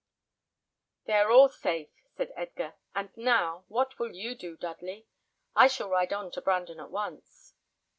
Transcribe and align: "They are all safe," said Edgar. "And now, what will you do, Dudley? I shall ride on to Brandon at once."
"They 1.05 1.13
are 1.13 1.29
all 1.29 1.47
safe," 1.49 1.91
said 2.17 2.33
Edgar. 2.35 2.73
"And 2.95 3.11
now, 3.15 3.65
what 3.67 3.99
will 3.99 4.15
you 4.15 4.33
do, 4.33 4.57
Dudley? 4.57 5.05
I 5.55 5.67
shall 5.67 5.89
ride 5.89 6.11
on 6.11 6.31
to 6.31 6.41
Brandon 6.41 6.79
at 6.79 6.89
once." 6.89 7.53